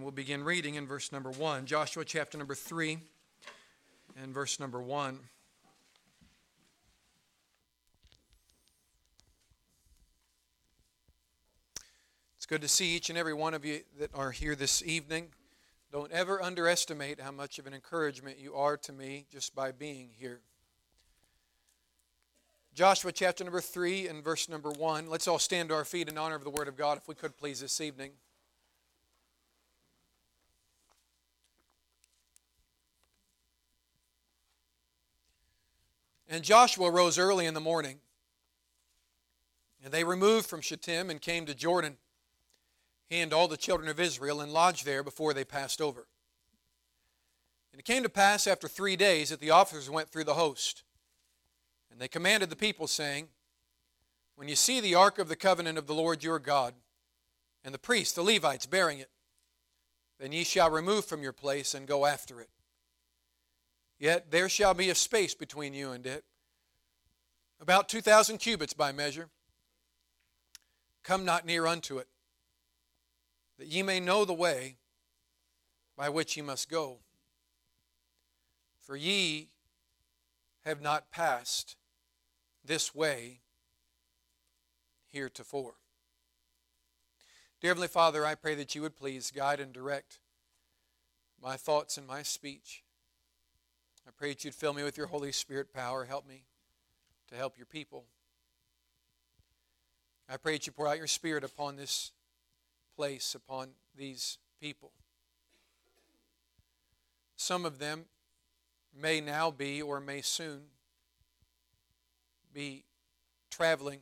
[0.00, 1.66] and we'll begin reading in verse number 1.
[1.66, 3.00] Joshua chapter number 3
[4.22, 5.18] and verse number 1.
[12.38, 15.28] It's good to see each and every one of you that are here this evening.
[15.92, 20.08] Don't ever underestimate how much of an encouragement you are to me just by being
[20.18, 20.40] here.
[22.72, 25.10] Joshua chapter number 3 and verse number 1.
[25.10, 27.14] Let's all stand to our feet in honor of the Word of God, if we
[27.14, 28.12] could please, this evening.
[36.30, 37.98] And Joshua rose early in the morning,
[39.82, 41.96] and they removed from Shittim and came to Jordan,
[43.08, 46.06] he and all the children of Israel, and lodged there before they passed over.
[47.72, 50.84] And it came to pass after three days that the officers went through the host.
[51.90, 53.26] And they commanded the people, saying,
[54.36, 56.74] When you see the ark of the covenant of the Lord your God,
[57.64, 59.10] and the priests, the Levites, bearing it,
[60.20, 62.50] then ye shall remove from your place and go after it.
[64.00, 66.24] Yet there shall be a space between you and it,
[67.60, 69.28] about two thousand cubits by measure.
[71.02, 72.08] Come not near unto it,
[73.58, 74.78] that ye may know the way
[75.96, 77.00] by which ye must go.
[78.80, 79.50] For ye
[80.64, 81.76] have not passed
[82.64, 83.40] this way
[85.08, 85.74] heretofore.
[87.60, 90.20] Dear Heavenly Father, I pray that you would please guide and direct
[91.42, 92.82] my thoughts and my speech.
[94.06, 96.04] I pray that you'd fill me with your Holy Spirit power.
[96.04, 96.44] Help me
[97.28, 98.04] to help your people.
[100.28, 102.12] I pray that you pour out your Spirit upon this
[102.96, 104.92] place, upon these people.
[107.36, 108.04] Some of them
[108.98, 110.62] may now be or may soon
[112.52, 112.84] be
[113.50, 114.00] traveling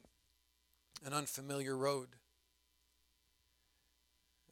[1.04, 2.08] an unfamiliar road.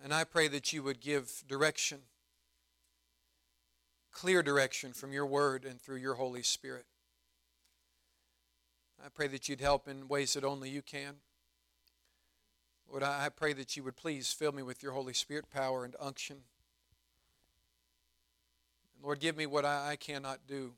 [0.03, 2.01] And I pray that you would give direction
[4.17, 6.87] clear direction from your word and through your Holy Spirit.
[9.05, 11.17] I pray that you'd help in ways that only you can.
[12.89, 15.95] Lord, I pray that you would please fill me with your Holy Spirit power and
[16.01, 16.39] unction.
[19.03, 20.73] Lord, give me what I cannot do.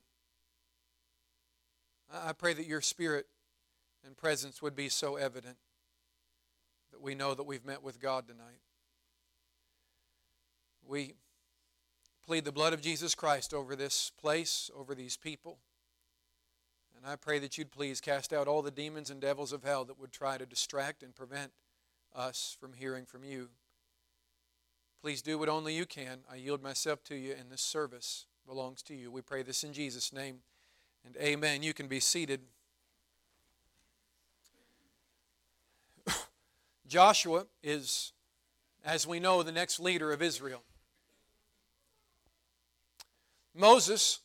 [2.13, 3.27] I pray that your Spirit
[4.05, 5.59] and presence would be so evident
[6.91, 8.63] that we know that we've met with God tonight.
[10.85, 11.15] We
[12.29, 15.57] plead the blood of Jesus Christ over this place, over these people.
[16.95, 19.87] And I pray that you'd please cast out all the demons and devils of hell
[19.87, 21.53] that would try to distract and prevent
[22.15, 23.49] us from hearing from you.
[25.01, 26.19] Please do what only you can.
[26.31, 29.11] I yield myself to you, and this service belongs to you.
[29.11, 30.41] We pray this in Jesus' name.
[31.07, 31.63] And amen.
[31.63, 32.41] You can be seated.
[36.87, 38.13] Joshua is,
[38.85, 40.63] as we know, the next leader of Israel.
[43.55, 44.21] Moses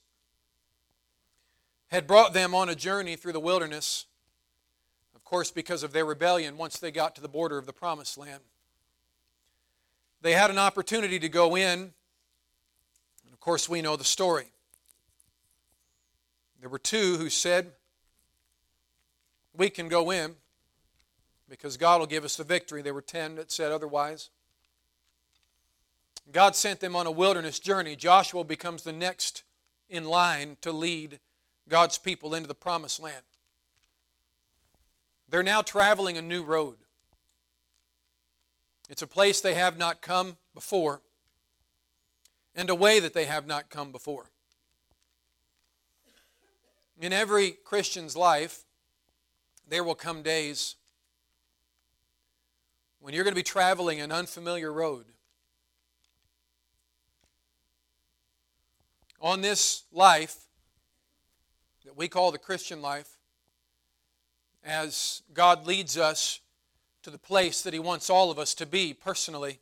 [1.88, 4.06] had brought them on a journey through the wilderness,
[5.16, 8.18] of course, because of their rebellion once they got to the border of the promised
[8.18, 8.42] land.
[10.22, 11.80] They had an opportunity to go in,
[13.26, 14.48] and of course, we know the story.
[16.60, 17.74] There were two who said,
[19.54, 20.36] We can go in
[21.50, 22.82] because God will give us the victory.
[22.82, 24.30] There were ten that said otherwise.
[26.32, 27.96] God sent them on a wilderness journey.
[27.96, 29.44] Joshua becomes the next
[29.90, 31.20] in line to lead
[31.68, 33.24] God's people into the promised land.
[35.30, 36.78] They're now traveling a new road.
[38.90, 41.02] It's a place they have not come before
[42.56, 44.30] and a way that they have not come before.
[47.00, 48.64] In every Christian's life,
[49.68, 50.76] there will come days
[53.00, 55.06] when you're going to be traveling an unfamiliar road.
[59.24, 60.36] On this life
[61.86, 63.18] that we call the Christian life
[64.66, 66.42] as God leads us
[67.04, 69.60] to the place that He wants all of us to be personally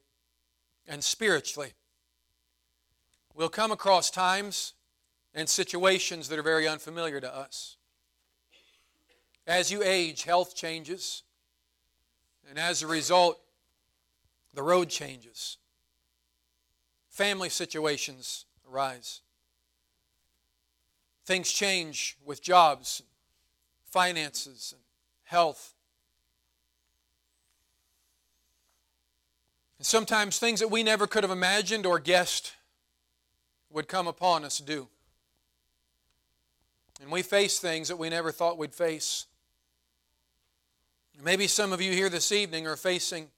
[0.87, 1.73] and spiritually.
[3.35, 4.73] We'll come across times
[5.35, 7.77] and situations that are very unfamiliar to us.
[9.45, 11.21] As you age, health changes,
[12.49, 13.39] and as a result,
[14.55, 15.57] the road changes.
[17.09, 19.21] Family situations arise.
[21.31, 23.03] Things change with jobs,
[23.85, 24.81] finances, and
[25.23, 25.73] health.
[29.77, 32.55] And sometimes things that we never could have imagined or guessed
[33.69, 34.89] would come upon us do.
[37.01, 39.25] And we face things that we never thought we'd face.
[41.23, 43.29] Maybe some of you here this evening are facing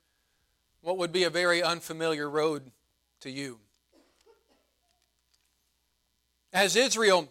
[0.82, 2.72] what would be a very unfamiliar road
[3.20, 3.60] to you.
[6.52, 7.30] As Israel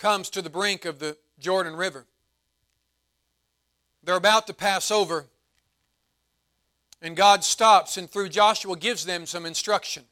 [0.00, 2.06] comes to the brink of the Jordan River,
[4.02, 5.26] they're about to pass over,
[7.02, 10.04] and God stops and through Joshua gives them some instruction.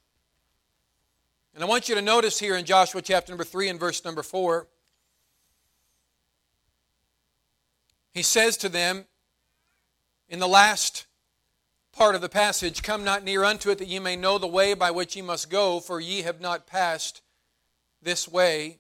[1.55, 4.23] And I want you to notice here in Joshua chapter number 3 and verse number
[4.23, 4.67] 4,
[8.12, 9.06] he says to them
[10.29, 11.06] in the last
[11.93, 14.75] part of the passage, Come not near unto it, that ye may know the way
[14.75, 17.23] by which ye must go, for ye have not passed
[18.02, 18.79] this way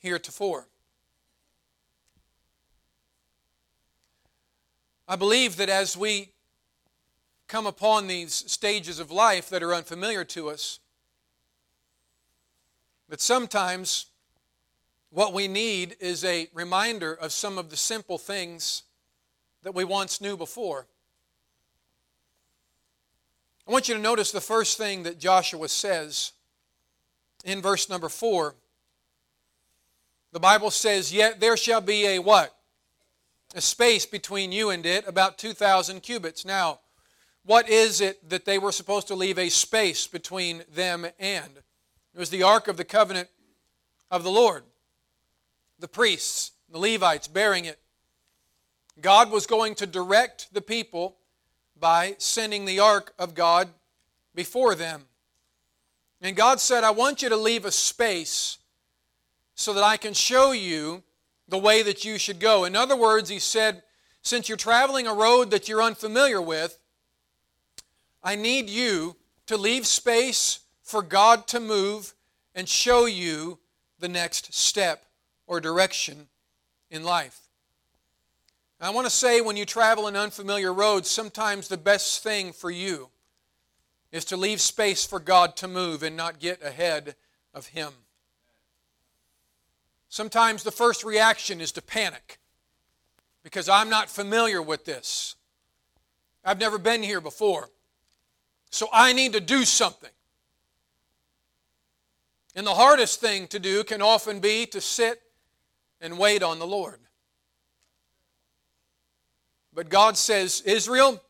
[0.00, 0.66] heretofore.
[5.06, 6.30] I believe that as we
[7.48, 10.78] come upon these stages of life that are unfamiliar to us,
[13.08, 14.06] that sometimes
[15.10, 18.84] what we need is a reminder of some of the simple things
[19.62, 20.86] that we once knew before.
[23.66, 26.32] I want you to notice the first thing that Joshua says
[27.44, 28.54] in verse number 4.
[30.32, 32.54] The Bible says, Yet there shall be a what?
[33.54, 36.44] A space between you and it, about 2,000 cubits.
[36.44, 36.80] Now,
[37.44, 41.58] what is it that they were supposed to leave a space between them and?
[42.14, 43.28] It was the Ark of the Covenant
[44.10, 44.62] of the Lord.
[45.78, 47.78] The priests, the Levites bearing it.
[49.00, 51.16] God was going to direct the people
[51.78, 53.68] by sending the ark of God
[54.34, 55.04] before them.
[56.20, 58.58] And God said, I want you to leave a space
[59.60, 61.02] so that I can show you
[61.46, 62.64] the way that you should go.
[62.64, 63.82] In other words, He said,
[64.22, 66.78] since you're traveling a road that you're unfamiliar with,
[68.22, 69.16] I need you
[69.48, 72.14] to leave space for God to move
[72.54, 73.58] and show you
[73.98, 75.04] the next step
[75.46, 76.28] or direction
[76.90, 77.40] in life.
[78.80, 82.70] I want to say when you travel an unfamiliar road, sometimes the best thing for
[82.70, 83.10] you
[84.10, 87.14] is to leave space for God to move and not get ahead
[87.52, 87.92] of Him.
[90.10, 92.40] Sometimes the first reaction is to panic
[93.44, 95.36] because I'm not familiar with this.
[96.44, 97.70] I've never been here before.
[98.70, 100.10] So I need to do something.
[102.56, 105.22] And the hardest thing to do can often be to sit
[106.00, 106.98] and wait on the Lord.
[109.72, 111.22] But God says, Israel,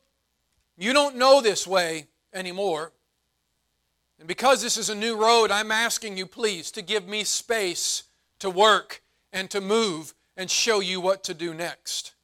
[0.78, 2.92] you don't know this way anymore.
[4.18, 8.04] And because this is a new road, I'm asking you, please, to give me space
[8.40, 9.02] to work
[9.32, 12.14] and to move and show you what to do next.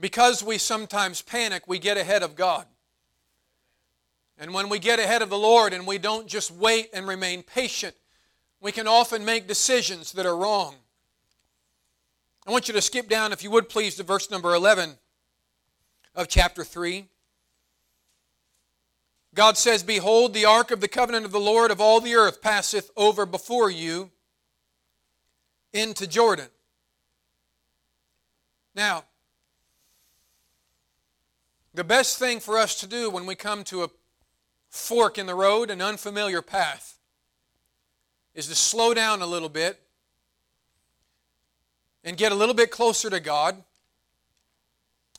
[0.00, 2.66] Because we sometimes panic, we get ahead of God.
[4.38, 7.42] And when we get ahead of the Lord and we don't just wait and remain
[7.42, 7.96] patient,
[8.60, 10.76] we can often make decisions that are wrong.
[12.46, 14.96] I want you to skip down, if you would please, to verse number 11
[16.14, 17.06] of chapter 3.
[19.38, 22.42] God says, Behold, the ark of the covenant of the Lord of all the earth
[22.42, 24.10] passeth over before you
[25.72, 26.48] into Jordan.
[28.74, 29.04] Now,
[31.72, 33.90] the best thing for us to do when we come to a
[34.70, 36.98] fork in the road, an unfamiliar path,
[38.34, 39.78] is to slow down a little bit
[42.02, 43.62] and get a little bit closer to God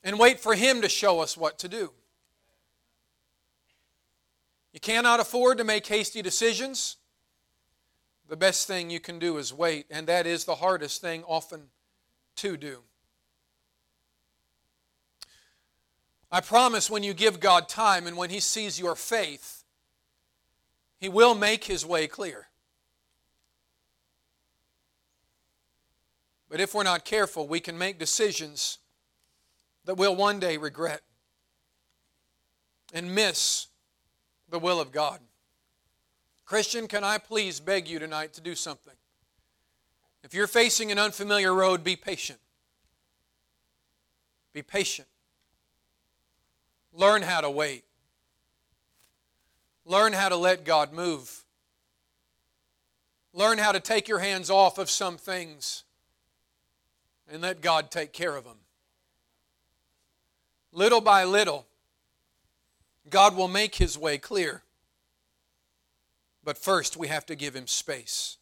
[0.04, 1.94] and wait for Him to show us what to do.
[4.74, 6.98] You cannot afford to make hasty decisions.
[8.28, 11.70] The best thing you can do is wait, and that is the hardest thing often
[12.36, 12.84] to do.
[16.32, 19.64] I promise when you give God time and when He sees your faith,
[21.00, 22.50] He will make His way clear.
[26.50, 28.78] But if we're not careful, we can make decisions
[29.86, 31.02] that we'll one day regret
[32.94, 33.69] and miss
[34.50, 35.20] the will of God.
[36.46, 38.94] Christian, can I please beg you tonight to do something?
[40.24, 42.40] If you're facing an unfamiliar road, be patient.
[44.54, 45.08] Be patient.
[46.92, 47.84] Learn how to wait.
[49.86, 51.46] Learn how to let God move.
[53.34, 55.84] Learn how to take your hands off of some things
[57.32, 58.58] and let God take care of them.
[60.72, 61.66] Little by little,
[63.08, 64.64] God will make his way clear.
[66.44, 68.38] But first, we have to give him space.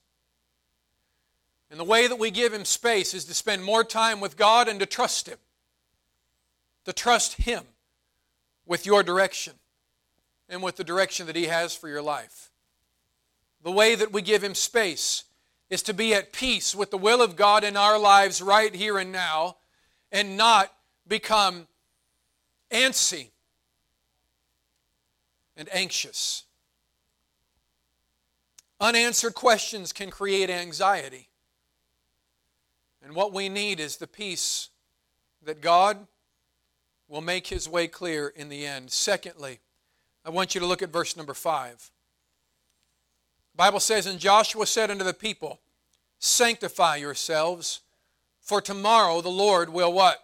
[1.69, 4.67] And the way that we give him space is to spend more time with God
[4.67, 5.37] and to trust him.
[6.85, 7.63] To trust him
[8.65, 9.53] with your direction
[10.47, 12.51] and with the direction that he has for your life.
[13.63, 15.25] The way that we give him space
[15.69, 18.97] is to be at peace with the will of God in our lives right here
[18.97, 19.57] and now
[20.11, 20.73] and not
[21.07, 21.67] become
[22.71, 23.31] antsy
[25.57, 26.43] and anxious.
[28.79, 31.29] Unanswered questions can create anxiety.
[33.03, 34.69] And what we need is the peace
[35.43, 36.07] that God
[37.07, 38.91] will make his way clear in the end.
[38.91, 39.59] Secondly,
[40.25, 41.91] I want you to look at verse number 5.
[43.53, 45.59] The Bible says, And Joshua said unto the people,
[46.19, 47.81] Sanctify yourselves,
[48.41, 50.23] for tomorrow the Lord will what?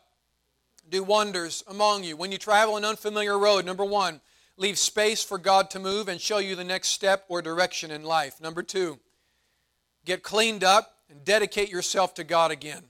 [0.89, 2.17] Do wonders among you.
[2.17, 4.21] When you travel an unfamiliar road, number one,
[4.57, 8.03] leave space for God to move and show you the next step or direction in
[8.03, 8.39] life.
[8.39, 8.99] Number two,
[10.05, 12.83] get cleaned up and dedicate yourself to God again.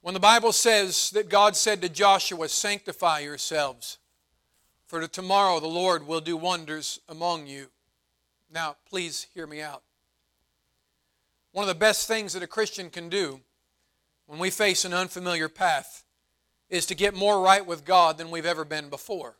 [0.00, 3.98] When the Bible says that God said to Joshua, Sanctify yourselves,
[4.86, 7.66] for tomorrow the Lord will do wonders among you.
[8.48, 9.82] Now, please hear me out.
[11.50, 13.40] One of the best things that a Christian can do
[14.26, 16.04] when we face an unfamiliar path
[16.68, 19.36] is to get more right with God than we've ever been before.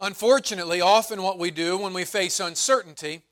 [0.00, 3.22] Unfortunately, often what we do when we face uncertainty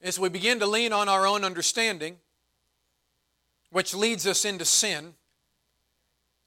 [0.00, 2.16] is we begin to lean on our own understanding,
[3.70, 5.14] which leads us into sin,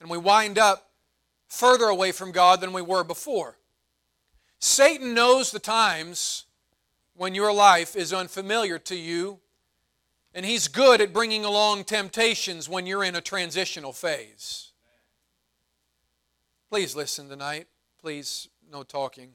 [0.01, 0.91] and we wind up
[1.47, 3.57] further away from God than we were before.
[4.59, 6.45] Satan knows the times
[7.15, 9.39] when your life is unfamiliar to you,
[10.35, 14.73] and he's good at bringing along temptations when you're in a transitional phase.
[16.69, 17.67] Please listen tonight.
[18.01, 19.29] Please, no talking.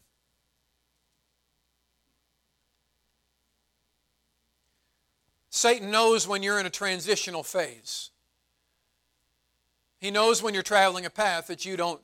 [5.49, 8.11] Satan knows when you're in a transitional phase.
[10.01, 12.01] He knows when you're traveling a path that you don't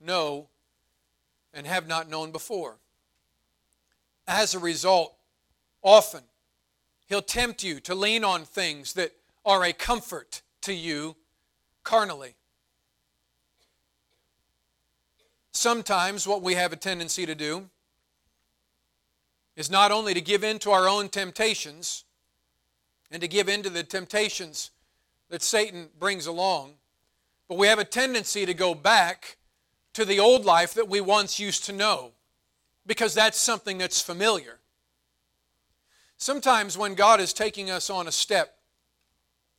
[0.00, 0.48] know
[1.54, 2.78] and have not known before.
[4.26, 5.14] As a result,
[5.82, 6.22] often
[7.10, 9.12] he'll tempt you to lean on things that
[9.44, 11.16] are a comfort to you
[11.84, 12.36] carnally.
[15.52, 17.68] Sometimes what we have a tendency to do
[19.56, 22.04] is not only to give in to our own temptations,
[23.10, 24.70] and to give in to the temptations
[25.30, 26.74] that Satan brings along.
[27.48, 29.36] But we have a tendency to go back
[29.94, 32.12] to the old life that we once used to know
[32.86, 34.59] because that's something that's familiar.
[36.20, 38.58] Sometimes when God is taking us on a step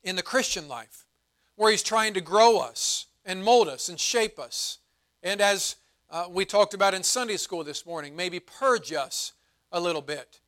[0.03, 1.07] in the Christian life
[1.55, 4.77] where He's trying to grow us and mold us and shape us,
[5.23, 5.77] and as
[6.11, 9.33] uh, we talked about in Sunday school this morning, maybe purge us
[9.71, 10.39] a little bit.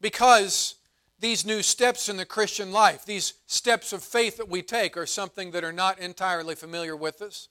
[0.00, 0.76] Because
[1.20, 5.04] these new steps in the Christian life, these steps of faith that we take, are
[5.04, 7.48] something that are not entirely familiar with us.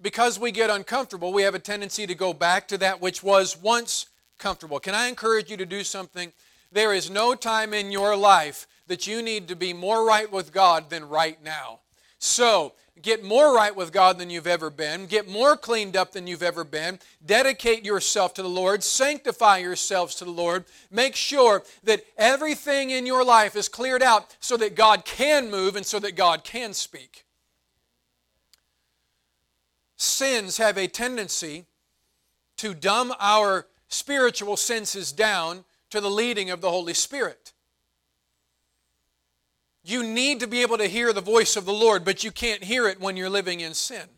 [0.00, 3.60] Because we get uncomfortable, we have a tendency to go back to that which was
[3.60, 4.06] once
[4.38, 4.80] comfortable.
[4.80, 6.32] Can I encourage you to do something?
[6.72, 10.52] There is no time in your life that you need to be more right with
[10.52, 11.80] God than right now.
[12.18, 16.26] So, get more right with God than you've ever been, get more cleaned up than
[16.26, 21.62] you've ever been, dedicate yourself to the Lord, sanctify yourselves to the Lord, make sure
[21.84, 25.98] that everything in your life is cleared out so that God can move and so
[25.98, 27.24] that God can speak.
[29.96, 31.66] Sins have a tendency
[32.56, 37.52] to dumb our spiritual senses down to the leading of the Holy Spirit.
[39.84, 42.64] You need to be able to hear the voice of the Lord, but you can't
[42.64, 44.08] hear it when you're living in sin.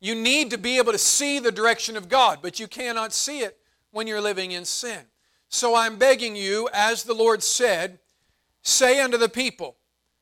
[0.00, 3.40] You need to be able to see the direction of God, but you cannot see
[3.40, 3.56] it
[3.92, 5.00] when you're living in sin.
[5.48, 8.00] So I'm begging you, as the Lord said,
[8.62, 9.76] say unto the people,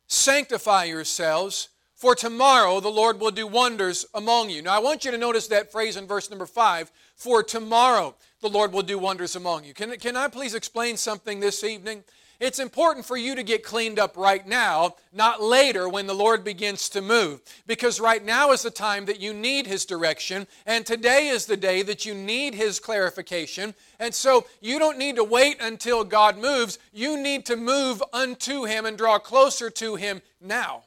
[0.09, 4.61] Sanctify yourselves, for tomorrow the Lord will do wonders among you.
[4.61, 8.49] Now I want you to notice that phrase in verse number 5 for tomorrow the
[8.49, 9.75] Lord will do wonders among you.
[9.75, 12.05] Can, can I please explain something this evening?
[12.43, 16.43] It's important for you to get cleaned up right now, not later when the Lord
[16.43, 17.41] begins to move.
[17.69, 21.57] Because right now is the time that you need His direction, and today is the
[21.57, 23.75] day that you need His clarification.
[24.01, 26.81] And so you don't need to wait until God moves.
[26.93, 30.83] You need to move unto Him and draw closer to Him now.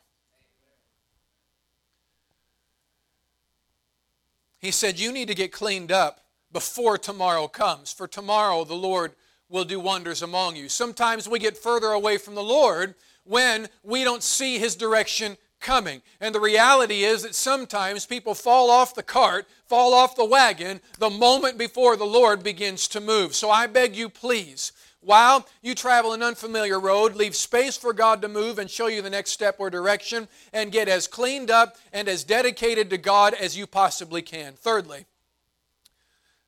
[4.65, 7.93] He said, You need to get cleaned up before tomorrow comes.
[7.93, 9.12] For tomorrow the Lord
[9.48, 10.69] will do wonders among you.
[10.69, 12.95] Sometimes we get further away from the Lord
[13.25, 16.01] when we don't see His direction coming.
[16.19, 20.81] And the reality is that sometimes people fall off the cart, fall off the wagon,
[20.98, 23.36] the moment before the Lord begins to move.
[23.36, 24.72] So I beg you, please,
[25.05, 29.01] while you travel an unfamiliar road, leave space for God to move and show you
[29.03, 33.35] the next step or direction, and get as cleaned up and as dedicated to God
[33.35, 34.53] as you possibly can.
[34.53, 35.05] Thirdly,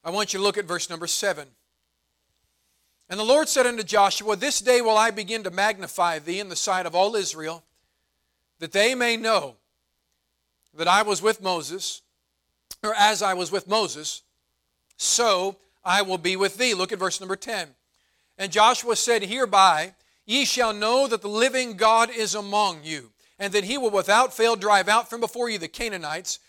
[0.03, 1.47] I want you to look at verse number 7.
[3.09, 6.49] And the Lord said unto Joshua, This day will I begin to magnify thee in
[6.49, 7.63] the sight of all Israel,
[8.59, 9.55] that they may know
[10.73, 12.01] that I was with Moses,
[12.83, 14.23] or as I was with Moses,
[14.97, 16.73] so I will be with thee.
[16.73, 17.69] Look at verse number 10.
[18.37, 19.93] And Joshua said, Hereby
[20.25, 24.33] ye shall know that the living God is among you, and that he will without
[24.33, 26.39] fail drive out from before you the Canaanites,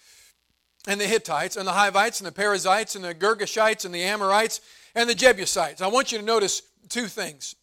[0.87, 4.61] and the Hittites, and the Hivites, and the Perizzites, and the Girgashites, and the Amorites,
[4.95, 5.80] and the Jebusites.
[5.80, 7.54] I want you to notice two things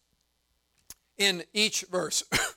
[1.18, 2.24] in each verse.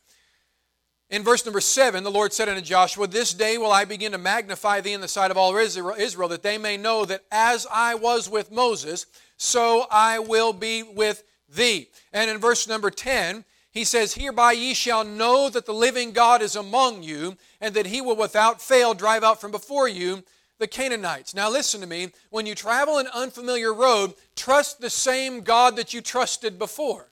[1.12, 4.20] In verse number 7, the Lord said unto Joshua, This day will I begin to
[4.20, 7.96] magnify thee in the sight of all Israel, that they may know that as I
[7.96, 11.24] was with Moses, so I will be with
[11.54, 11.90] thee.
[12.14, 16.42] And in verse number 10, he says, Hereby ye shall know that the living God
[16.42, 20.24] is among you, and that he will without fail drive out from before you
[20.58, 21.34] the Canaanites.
[21.34, 22.12] Now listen to me.
[22.30, 27.10] When you travel an unfamiliar road, trust the same God that you trusted before.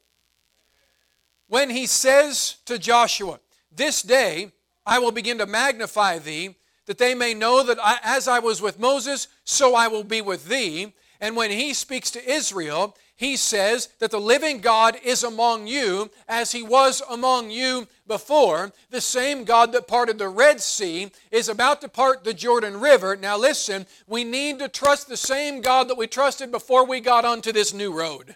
[1.48, 3.39] When he says to Joshua,
[3.72, 4.51] this day
[4.86, 6.56] I will begin to magnify thee,
[6.88, 10.22] that they may know that I, as I was with Moses, so I will be
[10.22, 10.94] with thee.
[11.19, 16.12] And when he speaks to Israel, he says that the living God is among you
[16.27, 18.71] as he was among you before.
[18.91, 23.15] The same God that parted the Red Sea is about to part the Jordan River.
[23.15, 27.25] Now, listen, we need to trust the same God that we trusted before we got
[27.25, 28.36] onto this new road.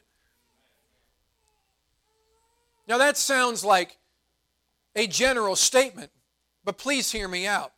[2.88, 3.98] Now, that sounds like
[4.96, 6.10] a general statement,
[6.66, 7.72] but please hear me out.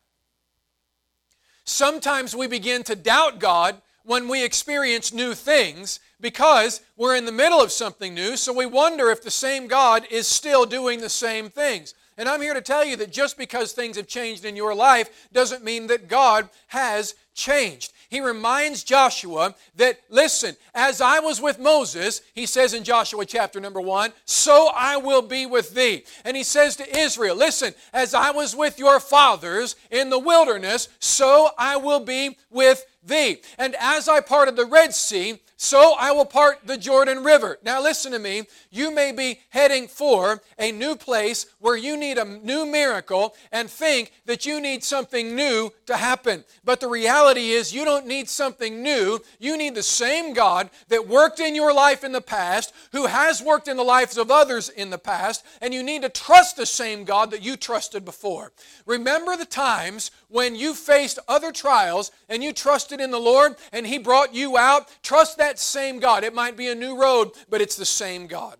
[1.66, 7.32] Sometimes we begin to doubt God when we experience new things because we're in the
[7.32, 11.10] middle of something new, so we wonder if the same God is still doing the
[11.10, 11.94] same things.
[12.18, 15.28] And I'm here to tell you that just because things have changed in your life
[15.34, 17.92] doesn't mean that God has changed.
[18.10, 23.60] He reminds Joshua that, listen, as I was with Moses, he says in Joshua chapter
[23.60, 26.04] number one, so I will be with thee.
[26.24, 30.90] And he says to Israel, listen, as I was with your fathers in the wilderness,
[31.00, 33.42] so I will be with thee.
[33.58, 37.58] And as I parted the Red Sea, so I will part the Jordan River.
[37.64, 38.44] Now, listen to me.
[38.70, 43.70] You may be heading for a new place where you need a new miracle and
[43.70, 46.44] think that you need something new to happen.
[46.66, 49.22] But the reality is, you don't need something new.
[49.40, 53.42] You need the same God that worked in your life in the past, who has
[53.42, 56.66] worked in the lives of others in the past, and you need to trust the
[56.66, 58.52] same God that you trusted before.
[58.86, 63.88] Remember the times when you faced other trials and you trusted in the Lord and
[63.88, 64.90] He brought you out.
[65.04, 66.24] Trust that same God.
[66.24, 68.58] It might be a new road, but it's the same God.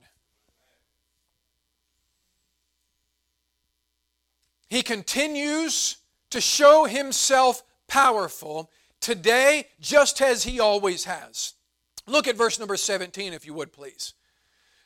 [4.70, 5.98] He continues
[6.32, 11.54] to show Himself powerful today just as He always has.
[12.08, 14.14] Look at verse number 17, if you would, please.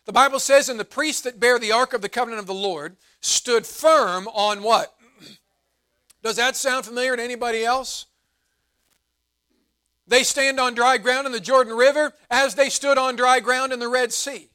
[0.06, 2.54] The Bible says, And the priests that bear the ark of the covenant of the
[2.54, 4.94] Lord stood firm on what?
[6.24, 8.08] Does that sound familiar to anybody else?
[10.08, 13.74] They stand on dry ground in the Jordan River as they stood on dry ground
[13.74, 14.50] in the Red Sea.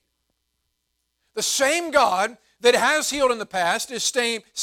[1.34, 4.10] The same God that has healed in the past is,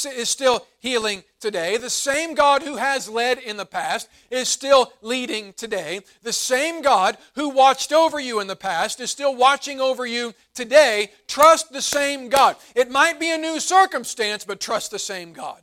[0.06, 1.78] is still healing today.
[1.78, 6.02] The same God who has led in the past is still leading today.
[6.24, 10.34] The same God who watched over you in the past is still watching over you
[10.54, 11.12] today.
[11.28, 12.56] Trust the same God.
[12.74, 15.62] It might be a new circumstance, but trust the same God.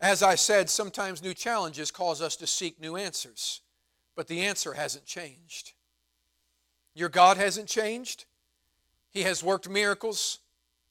[0.00, 3.62] As I said, sometimes new challenges cause us to seek new answers,
[4.14, 5.72] but the answer hasn't changed.
[6.94, 8.26] Your God hasn't changed.
[9.10, 10.40] He has worked miracles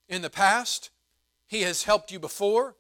[0.07, 0.89] in the past,
[1.47, 2.75] He has helped you before.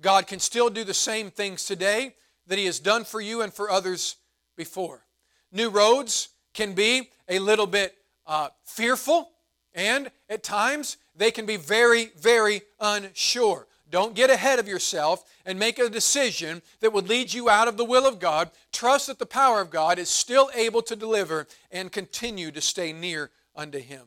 [0.00, 2.14] God can still do the same things today
[2.46, 4.16] that He has done for you and for others
[4.56, 5.04] before.
[5.52, 9.30] New roads can be a little bit uh, fearful,
[9.72, 13.66] and at times they can be very, very unsure.
[13.94, 17.76] Don't get ahead of yourself and make a decision that would lead you out of
[17.76, 18.50] the will of God.
[18.72, 22.92] Trust that the power of God is still able to deliver and continue to stay
[22.92, 24.02] near unto Him.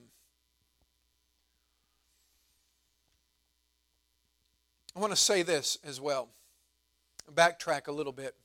[4.93, 6.27] I want to say this as well.
[7.33, 8.35] Backtrack a little bit.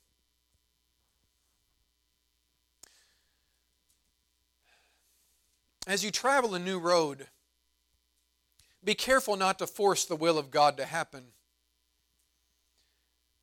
[5.88, 7.26] As you travel a new road,
[8.84, 11.24] be careful not to force the will of God to happen.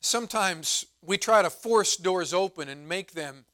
[0.00, 3.44] Sometimes we try to force doors open and make them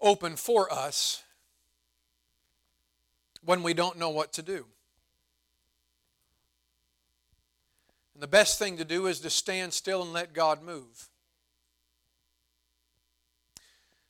[0.00, 1.22] open for us
[3.44, 4.66] when we don't know what to do.
[8.14, 11.10] And the best thing to do is to stand still and let God move.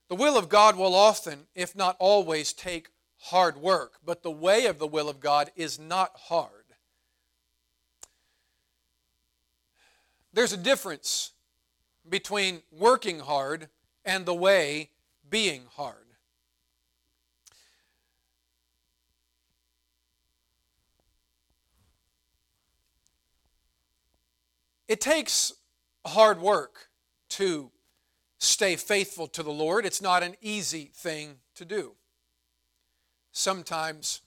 [0.08, 2.90] The will of God will often, if not always, take
[3.30, 6.50] hard work, but the way of the will of God is not hard.
[10.32, 11.32] There's a difference
[12.08, 13.68] between working hard
[14.04, 14.90] and the way
[15.28, 15.96] being hard.
[24.86, 25.52] It takes
[26.06, 26.90] hard work
[27.30, 27.72] to
[28.38, 29.84] stay faithful to the Lord.
[29.84, 31.96] It's not an easy thing to do.
[33.38, 34.22] Sometimes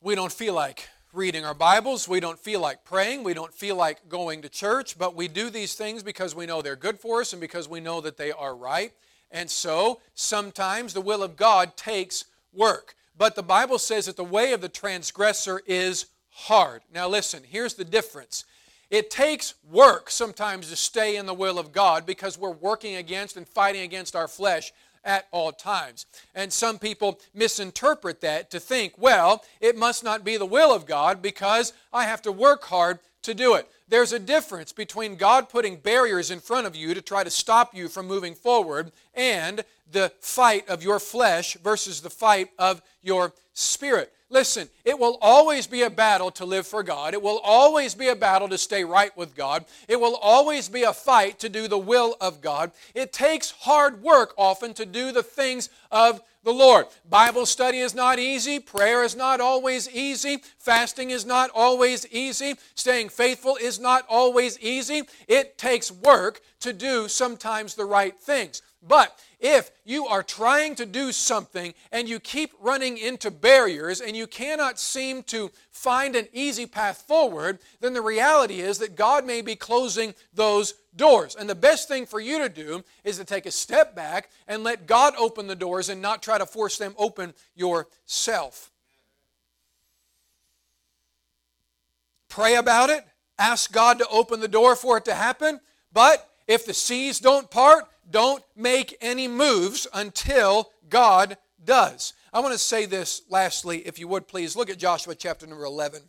[0.00, 3.74] we don't feel like reading our Bibles, we don't feel like praying, we don't feel
[3.74, 7.22] like going to church, but we do these things because we know they're good for
[7.22, 8.92] us and because we know that they are right.
[9.32, 12.94] And so sometimes the will of God takes work.
[13.18, 16.82] But the Bible says that the way of the transgressor is hard.
[16.94, 18.44] Now listen, here's the difference.
[18.90, 23.36] It takes work sometimes to stay in the will of God because we're working against
[23.36, 24.72] and fighting against our flesh
[25.04, 26.06] at all times.
[26.34, 30.86] And some people misinterpret that to think, well, it must not be the will of
[30.86, 33.68] God because I have to work hard to do it.
[33.88, 37.74] There's a difference between God putting barriers in front of you to try to stop
[37.74, 43.32] you from moving forward and the fight of your flesh versus the fight of your
[43.52, 44.12] spirit.
[44.32, 47.14] Listen, it will always be a battle to live for God.
[47.14, 49.64] It will always be a battle to stay right with God.
[49.88, 52.70] It will always be a fight to do the will of God.
[52.94, 56.86] It takes hard work often to do the things of the Lord.
[57.08, 58.60] Bible study is not easy.
[58.60, 60.38] Prayer is not always easy.
[60.58, 62.54] Fasting is not always easy.
[62.76, 65.02] Staying faithful is not always easy.
[65.26, 68.62] It takes work to do sometimes the right things.
[68.82, 74.16] But if you are trying to do something and you keep running into barriers and
[74.16, 79.26] you cannot seem to find an easy path forward, then the reality is that God
[79.26, 81.36] may be closing those doors.
[81.36, 84.64] And the best thing for you to do is to take a step back and
[84.64, 88.70] let God open the doors and not try to force them open yourself.
[92.28, 93.04] Pray about it,
[93.38, 95.60] ask God to open the door for it to happen,
[95.92, 102.12] but if the seas don't part, don't make any moves until God does.
[102.32, 104.56] I want to say this lastly, if you would please.
[104.56, 106.02] Look at Joshua chapter number 11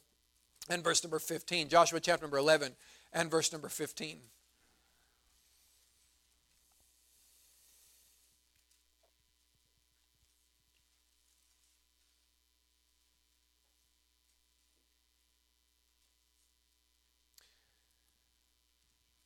[0.69, 1.69] and verse number 15.
[1.69, 2.73] Joshua chapter number 11
[3.13, 4.19] and verse number 15.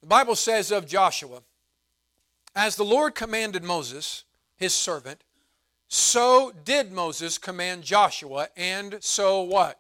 [0.06, 1.42] The Bible says of Joshua,
[2.56, 4.24] as the Lord commanded Moses,
[4.56, 5.24] his servant,
[5.88, 9.80] so did Moses command Joshua, and so what?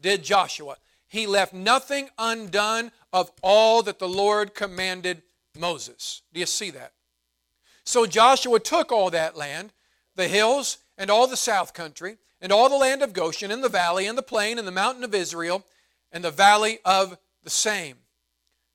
[0.00, 0.76] Did Joshua.
[1.06, 5.22] He left nothing undone of all that the Lord commanded
[5.58, 6.22] Moses.
[6.32, 6.92] Do you see that?
[7.84, 9.72] So Joshua took all that land,
[10.14, 13.68] the hills, and all the south country, and all the land of Goshen, and the
[13.68, 15.64] valley, and the plain, and the mountain of Israel,
[16.12, 17.96] and the valley of the same.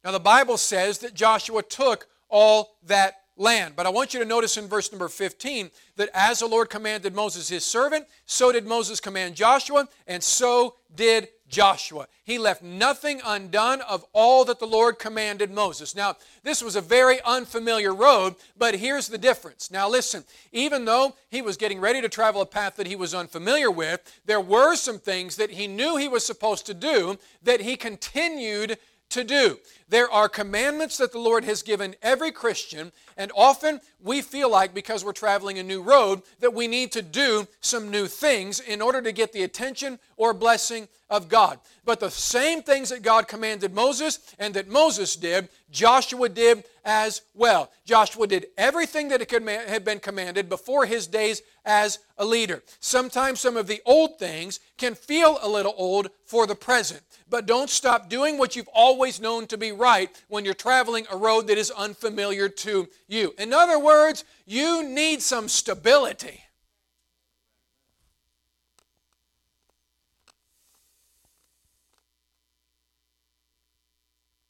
[0.03, 3.75] Now the Bible says that Joshua took all that land.
[3.77, 7.15] But I want you to notice in verse number 15 that as the Lord commanded
[7.15, 12.07] Moses his servant, so did Moses command Joshua, and so did Joshua.
[12.25, 15.95] He left nothing undone of all that the Lord commanded Moses.
[15.95, 19.71] Now, this was a very unfamiliar road, but here's the difference.
[19.71, 23.15] Now, listen, even though he was getting ready to travel a path that he was
[23.15, 27.61] unfamiliar with, there were some things that he knew he was supposed to do that
[27.61, 28.77] he continued
[29.09, 29.57] to do.
[29.87, 34.73] There are commandments that the Lord has given every Christian, and often we feel like
[34.73, 38.81] because we're traveling a new road that we need to do some new things in
[38.81, 41.59] order to get the attention or blessing of God.
[41.83, 47.21] But the same things that God commanded Moses and that Moses did, Joshua did as
[47.35, 47.71] well.
[47.85, 52.63] Joshua did everything that had been commanded before his days as a leader.
[52.79, 57.45] Sometimes some of the old things can feel a little old for the present but
[57.45, 61.47] don't stop doing what you've always known to be right when you're traveling a road
[61.47, 63.33] that is unfamiliar to you.
[63.37, 66.41] In other words, you need some stability.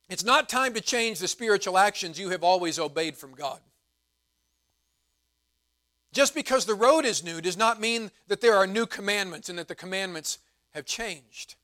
[0.07, 3.59] It's not time to change the spiritual actions you have always obeyed from God.
[6.13, 9.59] Just because the road is new does not mean that there are new commandments and
[9.59, 10.37] that the commandments
[10.73, 11.55] have changed.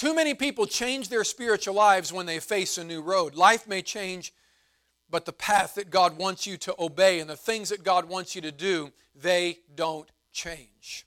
[0.00, 3.34] Too many people change their spiritual lives when they face a new road.
[3.34, 4.32] Life may change,
[5.10, 8.34] but the path that God wants you to obey and the things that God wants
[8.34, 11.06] you to do, they don't change.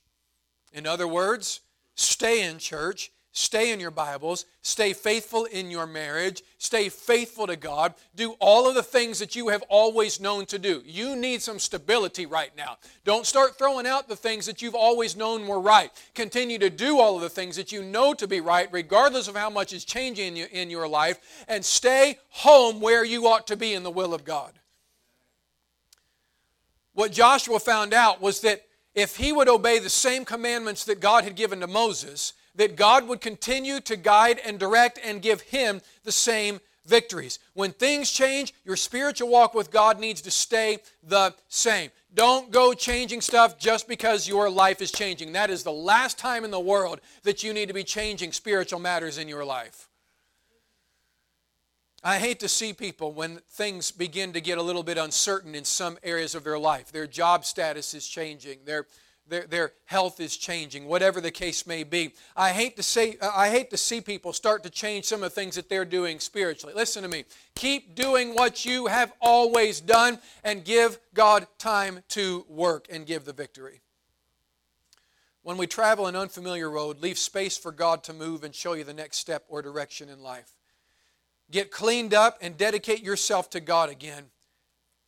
[0.72, 1.58] In other words,
[1.96, 7.56] stay in church, stay in your Bibles, stay faithful in your marriage, stay faithful to
[7.56, 10.82] God, do all of the things that you have always known to do.
[10.86, 12.78] You need some stability right now.
[13.04, 15.90] Don't start throwing out the things that you've always known were right.
[16.14, 19.36] Continue to do all of the things that you know to be right, regardless of
[19.36, 23.74] how much is changing in your life, and stay home where you ought to be
[23.74, 24.52] in the will of God.
[26.94, 28.62] What Joshua found out was that
[28.94, 33.08] if he would obey the same commandments that God had given to Moses, that God
[33.08, 37.38] would continue to guide and direct and give him the same victories.
[37.54, 41.90] When things change, your spiritual walk with God needs to stay the same.
[42.14, 45.32] Don't go changing stuff just because your life is changing.
[45.32, 48.78] That is the last time in the world that you need to be changing spiritual
[48.78, 49.88] matters in your life.
[52.06, 55.64] I hate to see people when things begin to get a little bit uncertain in
[55.64, 56.92] some areas of their life.
[56.92, 58.58] Their job status is changing.
[58.66, 58.86] Their
[59.26, 62.12] their, their health is changing, whatever the case may be.
[62.36, 65.30] I hate to say uh, I hate to see people start to change some of
[65.30, 66.74] the things that they're doing spiritually.
[66.74, 67.24] Listen to me.
[67.54, 73.24] Keep doing what you have always done and give God time to work and give
[73.24, 73.80] the victory.
[75.42, 78.84] When we travel an unfamiliar road, leave space for God to move and show you
[78.84, 80.50] the next step or direction in life.
[81.50, 84.24] Get cleaned up and dedicate yourself to God again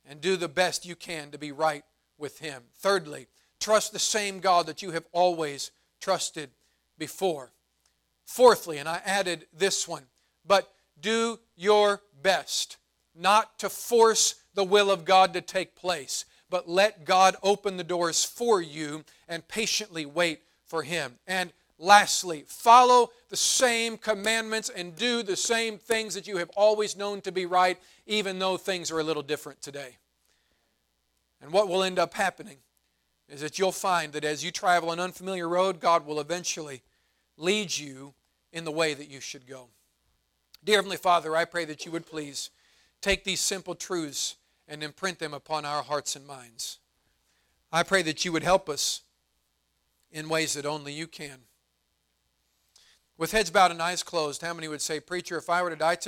[0.07, 1.83] and do the best you can to be right
[2.17, 2.63] with Him.
[2.77, 3.27] Thirdly,
[3.59, 6.49] trust the same God that you have always trusted
[6.97, 7.51] before.
[8.25, 10.03] Fourthly, and I added this one,
[10.45, 12.77] but do your best
[13.15, 17.83] not to force the will of God to take place, but let God open the
[17.83, 21.13] doors for you and patiently wait for Him.
[21.25, 26.97] And Lastly, follow the same commandments and do the same things that you have always
[26.97, 29.97] known to be right, even though things are a little different today.
[31.39, 32.57] And what will end up happening
[33.29, 36.81] is that you'll find that as you travel an unfamiliar road, God will eventually
[37.37, 38.13] lead you
[38.53, 39.67] in the way that you should go.
[40.63, 42.49] Dear Heavenly Father, I pray that you would please
[43.01, 44.35] take these simple truths
[44.67, 46.79] and imprint them upon our hearts and minds.
[47.71, 49.01] I pray that you would help us
[50.11, 51.39] in ways that only you can.
[53.17, 55.75] With heads bowed and eyes closed, how many would say, Preacher, if I were to
[55.75, 56.05] die today,